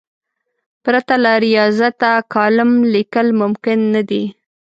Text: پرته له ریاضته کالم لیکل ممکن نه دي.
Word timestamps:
پرته 0.83 1.15
له 1.23 1.31
ریاضته 1.45 2.11
کالم 2.33 2.71
لیکل 2.93 3.27
ممکن 3.41 3.79
نه 3.93 4.01
دي. 4.09 4.23